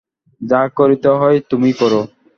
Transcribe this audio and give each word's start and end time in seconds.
যা 0.41 0.61
করিতে 0.77 1.09
হয় 1.19 1.37
তুমি 1.49 1.69
করো। 1.73 2.01